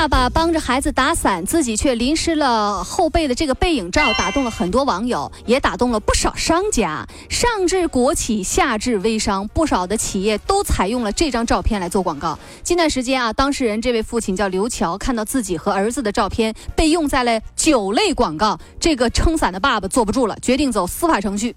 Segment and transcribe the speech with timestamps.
[0.00, 7.06] 爸爸帮着孩子打伞，自己却淋湿了后背的这个背影照，打动了很多网友，也打动了不少商家。
[7.28, 12.38] 上至国企，下至微商，不少的企业都采用了这张照片来做广告。
[12.62, 21.54] 近段时间啊，当事人这位父亲叫刘桥，看到自己和儿子的照片被用在了酒类广告，这个撑伞的爸爸坐不住了，决定走司法程序。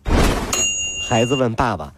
[1.07, 1.93] 孩子问爸爸。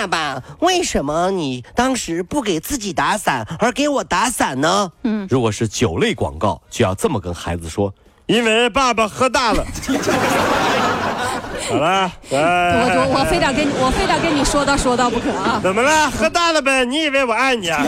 [0.00, 4.90] 爸爸，为什么你当时不给自己打伞，而给我打伞呢？
[5.02, 7.92] 嗯，如果是酒类广告，就要这么跟孩子说：
[8.26, 9.64] 因为爸爸喝大了。
[11.68, 15.60] 好了， 我我我非得跟你，我非得跟你说道说道不可啊！
[15.62, 16.10] 怎么了？
[16.10, 16.84] 喝大了呗？
[16.84, 17.84] 你以为我爱你啊？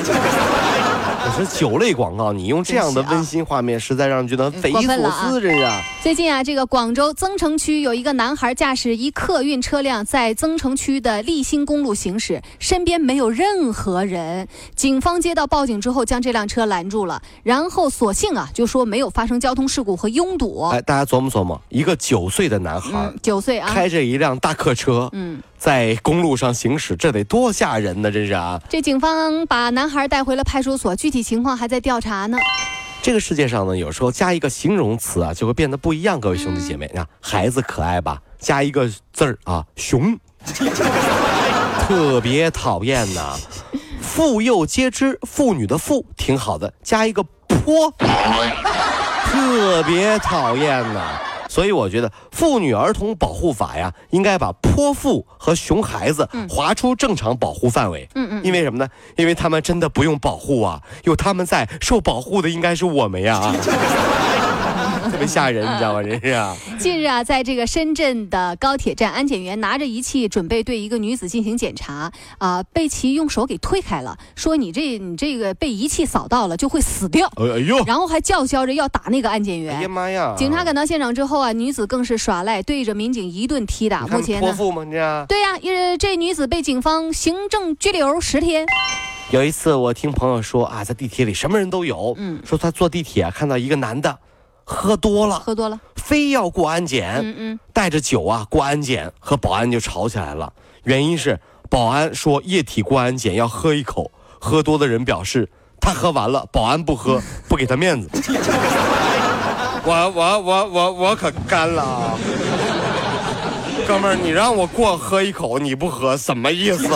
[1.34, 5.66] 我说酒类广告，你用这样的温馨画面，实在让人觉得匪夷所思，这是。
[6.02, 14.46] 最近啊，这个广州增城区有一个男孩驾驶一客运车辆在增城区的立新公路行驶，身边没有任何人。
[14.74, 20.68] 警方接到报警之后，将这辆车拦住了，然后索性啊，就说没有发生交通事故和拥堵。
[20.68, 25.40] 哎，大家琢磨琢磨，一个九岁的男孩，九岁啊，开着一辆大客车，嗯。
[25.62, 28.10] 在公路上行驶，这得多吓人呢！
[28.10, 28.60] 真是啊。
[28.68, 32.36] 这警方把男孩带回了派出所，具体情况还在调查呢。
[33.00, 36.18] 这个世界上呢，有时候加一个形容词啊，就会变得不一样。
[36.18, 38.20] 各位兄弟姐妹，你看孩子可爱吧？
[38.40, 40.18] 加一个字儿啊，熊，
[41.86, 43.36] 特别讨厌呐。
[44.00, 47.88] 妇幼皆知，妇女的妇挺好的，加一个泼，
[49.26, 51.20] 特别讨厌呐。
[51.52, 58.08] 所以我觉得《妇女儿童保护法》呀，应该把泼妇和熊孩子划出正常保护范围。
[58.14, 58.88] 嗯嗯，因为什么呢？
[59.16, 63.54] 因为他们真的不用保护啊，有他们在，受保护的应该是我们呀。
[65.10, 66.02] 特别吓人，你知道吗？
[66.02, 66.56] 真是啊。
[66.78, 77.26] 近日啊，在这个深圳的高铁站，安检员拿着仪器准备对一个女子进行检查，啊，被其用手给推开了，说你这你这个被仪器扫到了就会死掉。
[77.36, 77.82] 哎呦！
[77.84, 79.76] 然后还叫嚣着要打那个安检员。
[79.76, 80.34] 哎呀妈呀！
[80.36, 84.06] 警察赶到现场之后啊，女子更是耍赖，对着民警一顿踢打。
[84.06, 84.84] 目前泼妇吗？
[84.84, 88.66] 你对呀，因为，这女子被警方行政拘留十天。
[89.30, 94.18] 有一次我听朋友说啊，在地铁里什么人都有，嗯，说他坐地铁看到一个男的。
[94.64, 100.52] 喝多了，喝多了，非要过安检，嗯嗯，带着酒啊过安检，和保安就吵起来了。
[100.84, 101.38] 原因是
[101.70, 105.48] 保安说液体过安检要喝一口，喝多的人表示
[105.80, 108.08] 他喝完了，保安不喝， 不给他面子。
[109.84, 112.14] 我我我我我可干了啊！
[113.86, 116.86] 哥们儿，你让我过喝一口，你不喝，什么意思？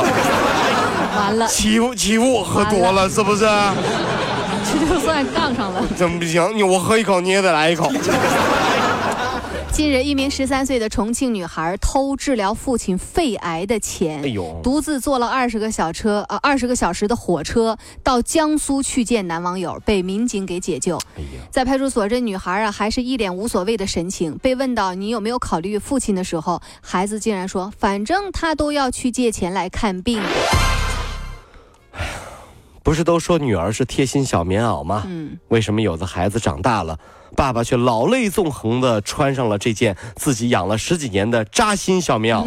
[1.17, 3.45] 完了，欺负欺负我喝多了是不是？
[5.25, 6.57] 杠上了， 怎么不行？
[6.57, 7.91] 你我喝一口，你也得来一口。
[9.73, 20.97] 近日，一名十三岁的重庆女孩偷治疗父亲肺癌的钱，哎呦，独自坐了二十个小车，呃，二十个小时的火车到江苏去见男网友，被民警给解救。
[21.15, 24.39] 哎呀，在派出所，这女孩啊，还是一脸无所谓的神情。
[24.39, 30.23] 被问到你有没有考虑父亲的时候，孩子竟然说：“反正他都要去借钱来看病。”
[32.87, 35.03] 不是都说女儿是贴心小棉袄吗？
[35.09, 36.97] 嗯，为什么有的孩子长大了，
[37.35, 42.45] 爸爸却老泪纵横的穿上了这件自己养了十几年的扎心小棉袄？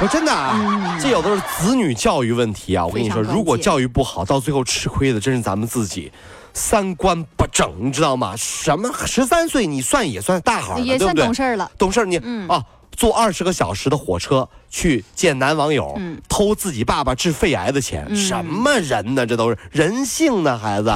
[0.00, 2.86] 我真的啊，这有的是子女教育问题啊！
[2.86, 6.10] 我跟你说，如果教育不好，到最后吃亏的真是咱们自己，
[6.54, 8.34] 三观不正，你知道吗？
[8.34, 12.16] 什么十三岁你算也算大孩了，也算懂事了，懂事你
[12.48, 12.64] 啊。
[12.96, 19.26] 坐二十个小时的火车去见男网友，偷自己爸爸治肺癌的钱，什么人呢？
[19.26, 20.92] 这都是人性呢，孩子。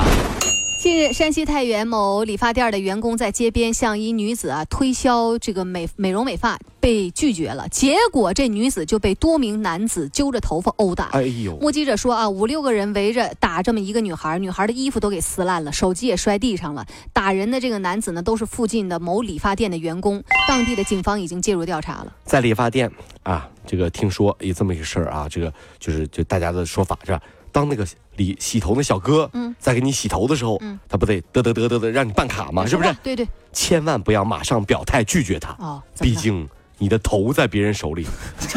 [0.82, 7.68] 近日，山西太原某理发店的员工在街边向一女子啊推销这个美美容美发，被拒绝了。
[7.68, 11.04] 结果这女子就被多名男子揪着头发殴打。
[11.12, 11.56] 哎呦！
[11.58, 16.84] 目击者说啊，五六个人围着打这么一个女孩，女孩的衣服都给撕烂了，手机也摔地上了。
[17.12, 20.20] 打人的这个男子呢，都是附近的某理发店的员工。
[20.48, 22.12] 当地的警方已经介入调查了。
[22.24, 22.90] 在理发店
[23.22, 27.22] 啊，这个听说有这么一个事儿啊，这个就是就大家的说法是吧？
[27.52, 27.86] 当那个
[28.16, 32.66] 理洗头的小哥，嗯，在给你洗头的时候，嗯，他不得得得得得得让你办卡吗？
[32.66, 32.94] 是不是？
[33.02, 36.46] 对对，千万不要马上表态拒绝他哦，毕竟
[36.78, 38.06] 你的头在别人手里。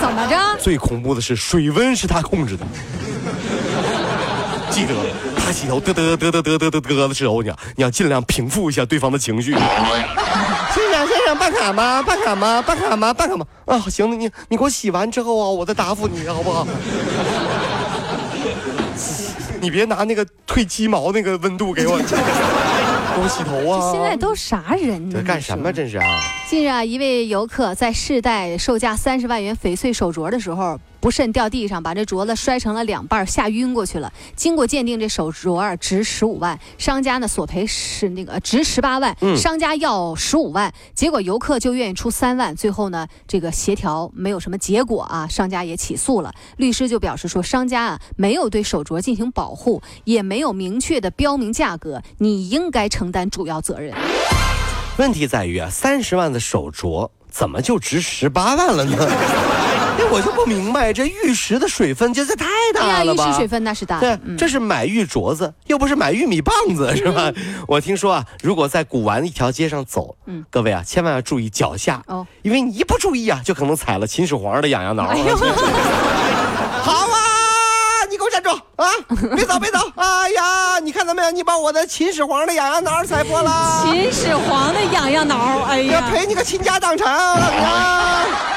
[0.00, 0.36] 怎么着？
[0.58, 2.66] 最恐怖的是水温是他控制的。
[4.70, 4.94] 记得
[5.36, 9.52] 他洗头得得得得得得得得的时候，你你要尽量平复一下对方的情绪。
[9.52, 12.02] 虽然老先生办卡吗？
[12.02, 12.60] 办卡吗？
[12.60, 13.14] 办卡吗？
[13.14, 13.46] 办卡吗？
[13.64, 16.66] 啊，行，你你给我洗完之后啊，我再答复你好不好？
[19.60, 23.92] 你别拿那个退鸡毛那个温度给我，给我洗头啊！
[23.92, 25.16] 现在都啥人呢？
[25.18, 25.72] 这干什么？
[25.72, 26.04] 这是啊！
[26.48, 34.12] 近日啊，一位游客在试戴售价三十万元翡翠手镯的时候，不慎掉地上，把这镯子摔成了两半，吓晕过去了。
[34.34, 46.34] 经过鉴定，这手镯啊值十五万，商家呢索赔是那个值十八万，商家要十五万，结果游客就愿意出三万，最后呢这个协调没有什么结果啊，商家也起诉了。
[46.56, 53.94] 律师就表示说，商家啊没有对手镯进行保护，也没有明确的标明价格，你应该承担主要责任。
[54.98, 59.55] 问题在于啊，三十万的手镯怎么就值十八万了呢？
[60.06, 63.28] 哎，我就不明白，这玉石的水分，这这太大了吧？
[63.28, 63.98] 玉石水分那是大。
[63.98, 67.32] 对，这是买玉镯子，又不是买玉米棒子，是吧？
[67.66, 75.04] 我听说啊，如果在古玩一条街上走，嗯，各位啊，千万要注意脚下哦，因为你一不注意啊，就可能踩了秦始皇的痒痒挠。
[76.82, 77.16] 好啊。
[78.08, 78.86] 你给我站住啊！
[79.34, 79.78] 别走，别走！
[79.96, 81.30] 哎呀，你看到没有？
[81.32, 83.82] 你把我的秦始皇的痒痒挠踩破了。
[83.90, 88.55] 秦始皇的痒痒挠，哎呀，要赔你个倾家荡产啊！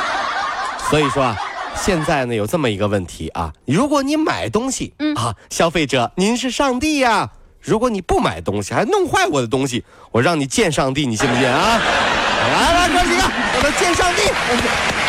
[0.89, 1.37] 所以说啊，
[1.75, 7.29] 现在呢有这么一个问题啊，如果你买东西，嗯啊，消费者您是上帝呀！
[7.61, 11.77] 如果你不买东西，还弄坏我的东西，我让你见上帝，你信不信啊？
[12.49, 13.23] 来来，哥几个，
[13.55, 15.08] 我们见上帝！